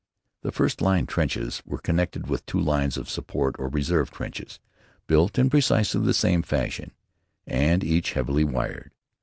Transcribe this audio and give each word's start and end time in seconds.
The 0.41 0.51
first 0.51 0.81
line 0.81 1.05
trenches 1.05 1.61
were 1.63 1.77
connected 1.77 2.25
with 2.25 2.43
two 2.47 2.59
lines 2.59 2.97
of 2.97 3.07
support 3.07 3.55
or 3.59 3.69
reserve 3.69 4.09
trenches 4.09 4.59
built 5.05 5.37
in 5.37 5.47
precisely 5.47 6.03
the 6.03 6.11
same 6.15 6.41
fashion, 6.41 6.93
and 7.45 7.83
each 7.83 8.13
heavily 8.13 8.43
wired. 8.43 8.93